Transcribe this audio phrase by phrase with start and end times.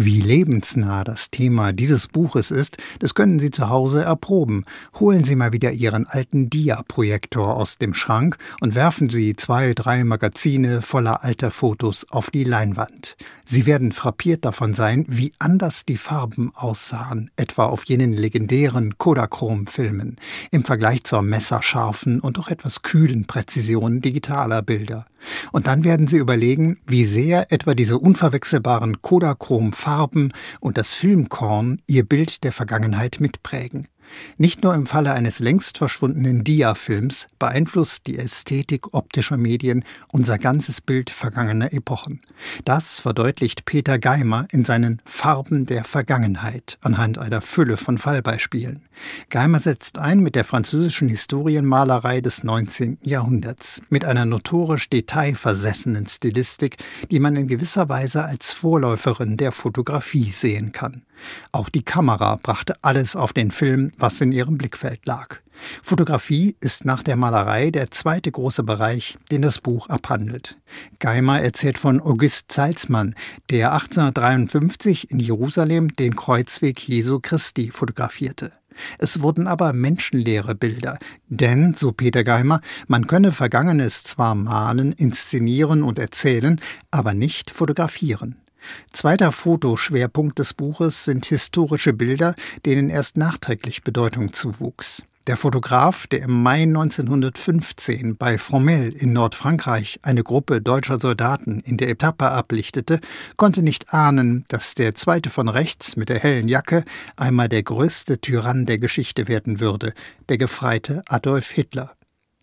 [0.00, 4.64] Wie lebensnah das Thema dieses Buches ist, das können Sie zu Hause erproben.
[5.00, 10.04] Holen Sie mal wieder Ihren alten Dia-Projektor aus dem Schrank und werfen Sie zwei, drei
[10.04, 13.16] Magazine voller alter Fotos auf die Leinwand.
[13.44, 20.14] Sie werden frappiert davon sein, wie anders die Farben aussahen, etwa auf jenen legendären Kodachrom-Filmen,
[20.52, 25.06] im Vergleich zur messerscharfen und auch etwas kühlen Präzision digitaler Bilder.
[25.52, 32.04] Und dann werden Sie überlegen, wie sehr etwa diese unverwechselbaren Kodachrom-Farben und das Filmkorn Ihr
[32.04, 33.88] Bild der Vergangenheit mitprägen.
[34.36, 40.80] Nicht nur im Falle eines längst verschwundenen Dia-Films beeinflusst die Ästhetik optischer Medien unser ganzes
[40.80, 42.20] Bild vergangener Epochen.
[42.64, 48.82] Das verdeutlicht Peter Geimer in seinen Farben der Vergangenheit anhand einer Fülle von Fallbeispielen.
[49.30, 52.98] Geimer setzt ein mit der französischen Historienmalerei des 19.
[53.02, 56.76] Jahrhunderts, mit einer notorisch detailversessenen Stilistik,
[57.10, 61.02] die man in gewisser Weise als Vorläuferin der Fotografie sehen kann.
[61.52, 65.40] Auch die Kamera brachte alles auf den Film, was in ihrem Blickfeld lag.
[65.82, 70.58] Fotografie ist nach der Malerei der zweite große Bereich, den das Buch abhandelt.
[70.98, 73.14] Geimer erzählt von August Salzmann,
[73.50, 78.52] der 1853 in Jerusalem den Kreuzweg Jesu Christi fotografierte.
[78.98, 85.82] Es wurden aber menschenleere Bilder, denn, so Peter Geimer, man könne Vergangenes zwar malen, inszenieren
[85.82, 86.60] und erzählen,
[86.92, 88.36] aber nicht fotografieren.
[88.92, 92.34] Zweiter Fotoschwerpunkt des Buches sind historische Bilder,
[92.66, 95.02] denen erst nachträglich Bedeutung zuwuchs.
[95.28, 101.76] Der Fotograf, der im Mai 1915 bei Fromelles in Nordfrankreich eine Gruppe deutscher Soldaten in
[101.76, 102.98] der Etappe ablichtete,
[103.36, 106.82] konnte nicht ahnen, dass der zweite von rechts mit der hellen Jacke
[107.16, 109.92] einmal der größte Tyrann der Geschichte werden würde,
[110.30, 111.97] der Gefreite Adolf Hitler.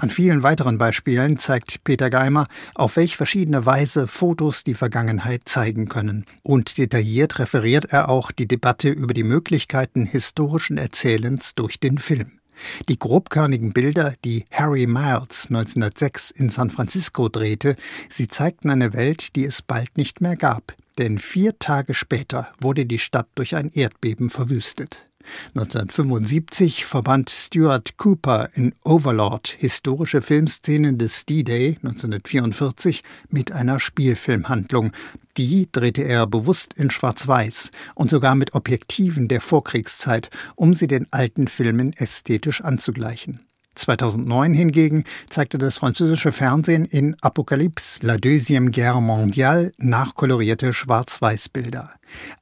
[0.00, 5.90] An vielen weiteren Beispielen zeigt Peter Geimer, auf welch verschiedene Weise Fotos die Vergangenheit zeigen
[5.90, 6.24] können.
[6.42, 12.40] Und detailliert referiert er auch die Debatte über die Möglichkeiten historischen Erzählens durch den Film.
[12.88, 17.76] Die grobkörnigen Bilder, die Harry Miles 1906 in San Francisco drehte,
[18.08, 22.86] sie zeigten eine Welt, die es bald nicht mehr gab, denn vier Tage später wurde
[22.86, 25.09] die Stadt durch ein Erdbeben verwüstet.
[25.54, 34.92] 1975 verband Stuart Cooper in Overlord historische Filmszenen des D-Day 1944 mit einer Spielfilmhandlung.
[35.36, 41.06] Die drehte er bewusst in Schwarz-Weiß und sogar mit Objektiven der Vorkriegszeit, um sie den
[41.10, 43.49] alten Filmen ästhetisch anzugleichen.
[43.80, 51.90] 2009 hingegen zeigte das französische Fernsehen in Apocalypse, la Deuxième Guerre mondiale nachkolorierte Schwarz-Weiß-Bilder.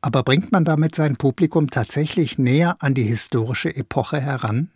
[0.01, 4.71] Aber bringt man damit sein Publikum tatsächlich näher an die historische Epoche heran?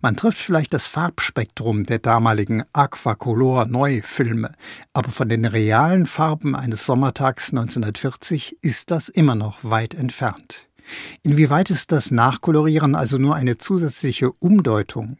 [0.00, 4.52] Man trifft vielleicht das Farbspektrum der damaligen Aquacolor-Neufilme,
[4.94, 10.68] aber von den realen Farben eines Sommertags 1940 ist das immer noch weit entfernt.
[11.22, 15.18] Inwieweit ist das Nachkolorieren also nur eine zusätzliche Umdeutung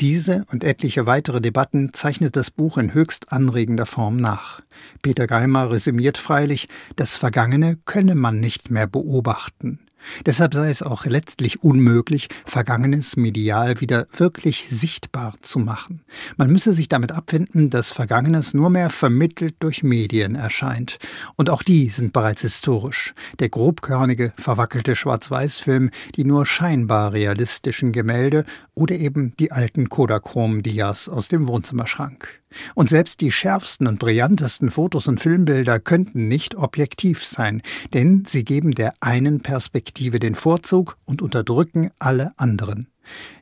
[0.00, 4.60] diese und etliche weitere Debatten zeichnet das Buch in höchst anregender Form nach.
[5.02, 9.83] Peter Geimer resümiert freilich, das Vergangene könne man nicht mehr beobachten.
[10.26, 16.02] Deshalb sei es auch letztlich unmöglich, Vergangenes medial wieder wirklich sichtbar zu machen.
[16.36, 20.98] Man müsse sich damit abfinden, dass Vergangenes nur mehr vermittelt durch Medien erscheint.
[21.36, 23.14] Und auch die sind bereits historisch.
[23.38, 28.44] Der grobkörnige, verwackelte Schwarz-Weiß-Film, die nur scheinbar realistischen Gemälde
[28.74, 32.40] oder eben die alten Kodachrom-Dias aus dem Wohnzimmerschrank.
[32.74, 37.62] Und selbst die schärfsten und brillantesten Fotos und Filmbilder könnten nicht objektiv sein,
[37.92, 42.88] denn sie geben der einen Perspektive den Vorzug und unterdrücken alle anderen.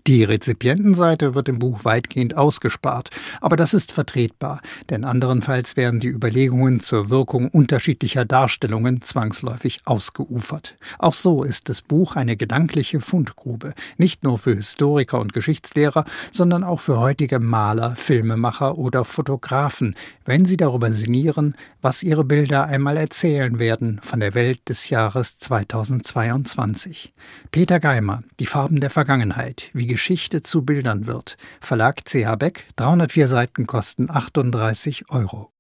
[0.09, 6.09] Die Rezipientenseite wird im Buch weitgehend ausgespart, aber das ist vertretbar, denn anderenfalls werden die
[6.09, 10.77] Überlegungen zur Wirkung unterschiedlicher Darstellungen zwangsläufig ausgeufert.
[10.99, 16.65] Auch so ist das Buch eine gedankliche Fundgrube, nicht nur für Historiker und Geschichtslehrer, sondern
[16.65, 19.95] auch für heutige Maler, Filmemacher oder Fotografen,
[20.25, 25.37] wenn sie darüber sinnieren, was ihre Bilder einmal erzählen werden von der Welt des Jahres
[25.39, 27.13] 2022.
[27.51, 31.37] Peter Geimer, Die Farben der Vergangenheit, wie Geschichte zu Bildern wird.
[31.61, 35.51] Verlag CH Beck, 304 Seiten kosten 38 Euro.